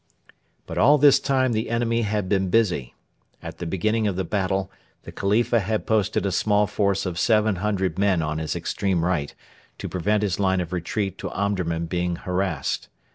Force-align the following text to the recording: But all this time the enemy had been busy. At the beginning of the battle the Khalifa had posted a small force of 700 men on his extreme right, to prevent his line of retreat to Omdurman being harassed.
But 0.65 0.79
all 0.79 0.97
this 0.97 1.19
time 1.19 1.51
the 1.53 1.69
enemy 1.69 2.01
had 2.01 2.27
been 2.27 2.49
busy. 2.49 2.95
At 3.43 3.59
the 3.59 3.67
beginning 3.67 4.07
of 4.07 4.15
the 4.15 4.23
battle 4.23 4.71
the 5.03 5.11
Khalifa 5.11 5.59
had 5.59 5.85
posted 5.85 6.25
a 6.25 6.31
small 6.31 6.65
force 6.65 7.05
of 7.05 7.19
700 7.19 7.99
men 7.99 8.23
on 8.23 8.39
his 8.39 8.55
extreme 8.55 9.05
right, 9.05 9.35
to 9.77 9.87
prevent 9.87 10.23
his 10.23 10.39
line 10.39 10.59
of 10.59 10.73
retreat 10.73 11.19
to 11.19 11.29
Omdurman 11.29 11.85
being 11.85 12.15
harassed. 12.15 12.89